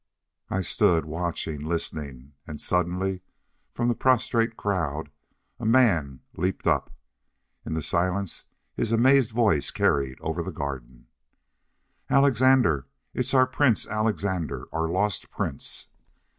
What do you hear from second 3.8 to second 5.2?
the prostrate crowd,